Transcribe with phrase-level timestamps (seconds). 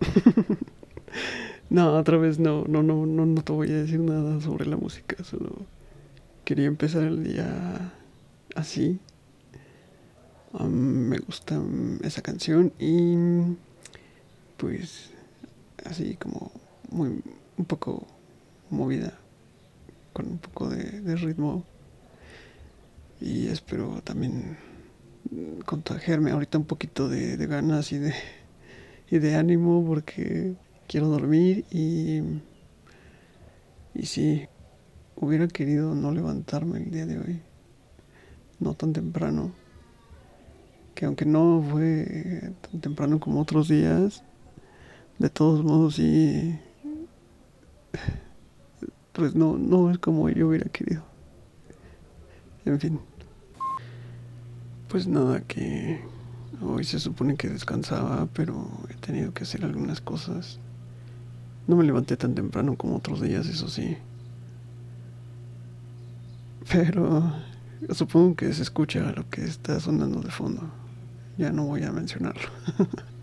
[1.70, 4.76] no, otra vez no, no, no, no, no te voy a decir nada sobre la
[4.76, 5.22] música.
[5.24, 5.66] Solo
[6.44, 7.92] quería empezar el día
[8.54, 8.98] así.
[10.58, 11.60] me gusta
[12.02, 13.56] esa canción y
[14.56, 15.10] pues
[15.84, 16.50] así como
[16.90, 17.22] muy
[17.58, 18.06] un poco
[18.70, 19.18] movida
[20.12, 21.64] con un poco de, ritmo
[23.20, 24.56] y espero también
[25.64, 28.14] contagiarme ahorita un poquito de, ganas y de,
[29.10, 30.54] y de ánimo porque
[30.88, 32.20] quiero dormir y,
[33.94, 34.46] y sí,
[35.16, 37.42] hubiera querido no levantarme el día de hoy,
[38.60, 39.52] no tan temprano,
[40.94, 44.22] que aunque no fue tan temprano como otros días,
[45.18, 46.58] de todos modos sí
[49.16, 51.02] pues no, no es como yo hubiera querido.
[52.66, 53.00] En fin.
[54.88, 56.00] Pues nada, que
[56.62, 60.58] hoy se supone que descansaba, pero he tenido que hacer algunas cosas.
[61.66, 63.96] No me levanté tan temprano como otros días, eso sí.
[66.70, 67.32] Pero
[67.90, 70.62] supongo que se escucha lo que está sonando de fondo.
[71.38, 72.48] Ya no voy a mencionarlo.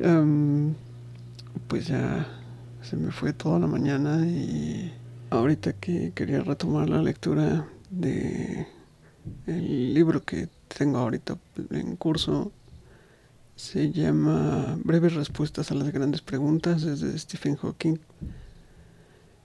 [0.00, 0.74] Em,
[1.66, 2.24] pues ya
[2.82, 4.92] se me fue toda la mañana y
[5.30, 8.68] ahorita que quería retomar la lectura de
[9.46, 11.38] el libro que tengo ahorita
[11.70, 12.52] en curso
[13.56, 17.98] se llama Breves respuestas a las grandes preguntas es de Stephen Hawking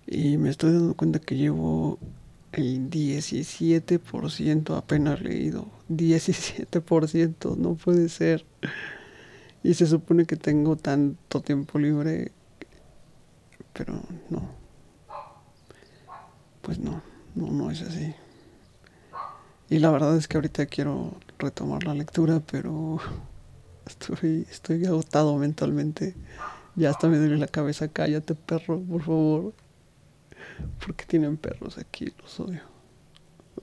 [0.05, 1.97] y me estoy dando cuenta que llevo
[2.51, 8.45] el 17% apenas leído 17% no puede ser
[9.63, 12.31] y se supone que tengo tanto tiempo libre
[13.73, 14.41] pero no.
[16.61, 17.01] Pues no,
[17.35, 18.13] no, no es así.
[19.73, 22.99] Y la verdad es que ahorita quiero retomar la lectura, pero
[23.87, 26.13] estoy, estoy agotado mentalmente.
[26.75, 27.87] Ya hasta me duele la cabeza.
[27.87, 29.53] Cállate, perro, por favor.
[30.85, 32.61] Porque tienen perros aquí, los odio.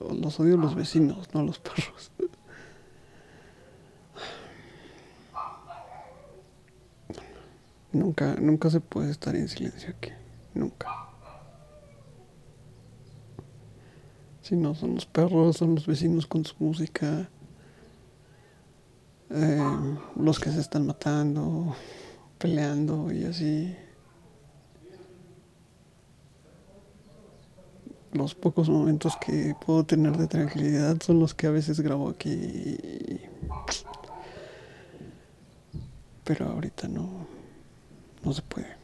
[0.01, 2.11] Los odio los vecinos, no los perros.
[7.93, 10.11] Nunca, nunca se puede estar en silencio aquí.
[10.53, 11.10] Nunca.
[14.41, 17.29] Si no, son los perros, son los vecinos con su música.
[19.29, 21.75] Eh, los que se están matando,
[22.37, 23.75] peleando y así.
[28.13, 32.77] Los pocos momentos que puedo tener de tranquilidad son los que a veces grabo aquí.
[36.25, 37.41] Pero ahorita no
[38.23, 38.80] no se puede.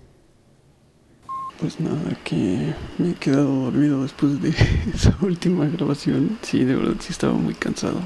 [1.60, 4.50] Pues nada, que me he quedado dormido después de
[4.94, 6.38] esa última grabación.
[6.44, 8.00] Sí, de verdad sí estaba muy cansado.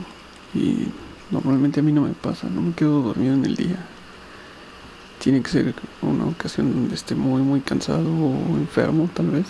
[0.54, 0.88] Y
[1.32, 3.76] normalmente a mí no me pasa, no me quedo dormido en el día.
[5.20, 9.48] Tiene que ser una ocasión donde esté muy, muy cansado o enfermo tal vez.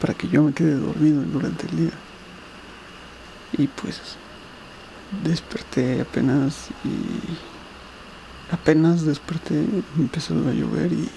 [0.00, 1.92] Para que yo me quede dormido durante el día.
[3.58, 4.00] Y pues
[5.24, 9.64] desperté apenas y apenas desperté,
[9.98, 11.08] empezó a llover y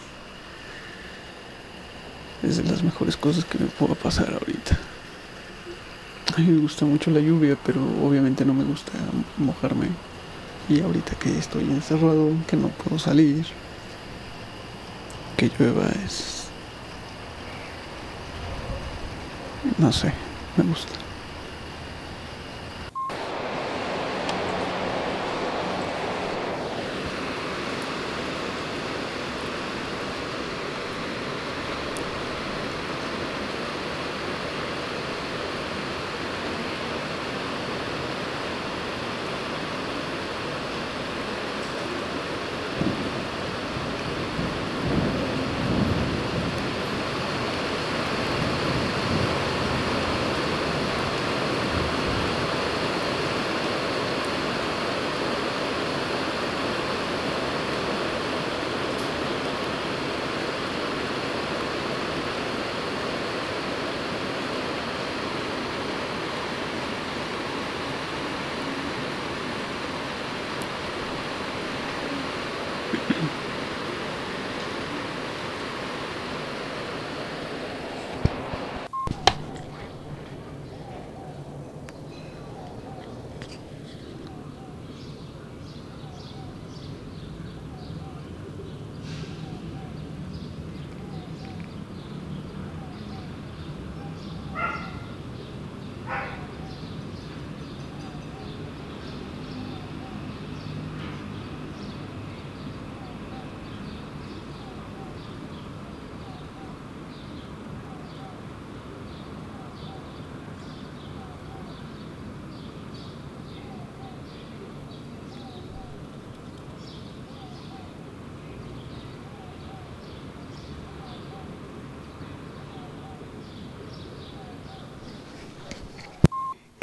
[2.43, 4.77] es de las mejores cosas que me puedo pasar ahorita.
[6.35, 8.91] A mí me gusta mucho la lluvia, pero obviamente no me gusta
[9.37, 9.87] mojarme.
[10.69, 13.45] Y ahorita que estoy encerrado, que no puedo salir,
[15.35, 16.47] que llueva es...
[19.77, 20.13] No sé,
[20.57, 21.08] me gusta.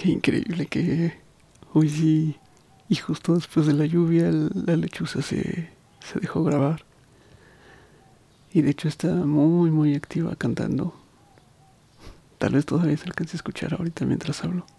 [0.12, 1.14] Increíble que
[1.72, 2.36] hoy sí,
[2.88, 5.68] y justo después de la lluvia, la lechuza se,
[6.00, 6.84] se dejó grabar.
[8.52, 10.94] Y de hecho está muy, muy activa cantando.
[12.38, 14.64] Tal vez todavía se alcance a escuchar ahorita mientras hablo.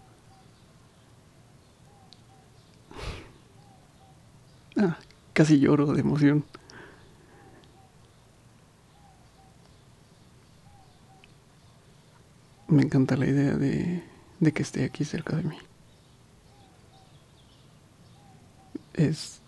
[4.80, 4.96] Ah,
[5.32, 6.44] casi lloro de emoción.
[12.68, 14.04] Me encanta la idea de,
[14.40, 15.56] de que esté aquí cerca de mí.
[18.94, 19.40] Es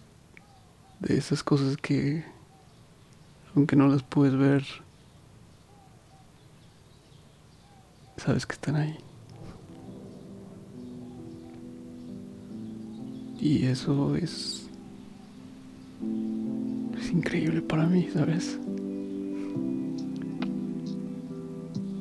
[1.00, 2.25] de esas cosas que,
[3.54, 4.64] aunque no las puedes ver,
[8.16, 8.96] sabes que están ahí.
[13.40, 14.69] Y eso es,
[16.98, 18.58] es increíble para mí, ¿sabes?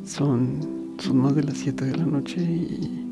[0.05, 3.05] Son son más de las 7 de la noche y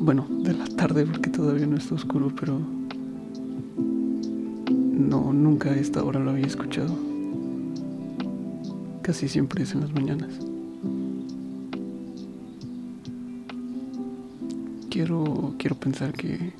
[0.00, 2.60] bueno, de la tarde porque todavía no está oscuro, pero
[4.68, 6.94] no, nunca a esta hora lo había escuchado.
[9.02, 10.38] Casi siempre es en las mañanas.
[14.90, 16.52] Quiero, quiero pensar que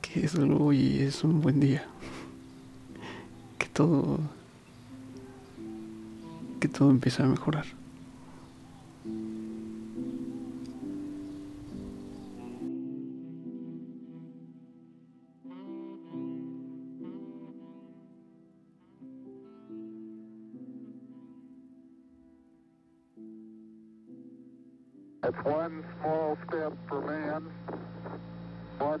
[0.00, 1.86] que solo hoy es un buen día
[3.80, 4.20] todo
[6.60, 7.64] que todo empieza a mejorar.
[25.22, 27.44] It's one small step for man,
[28.78, 29.00] one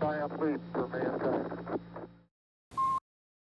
[0.00, 1.91] giant leap for mankind.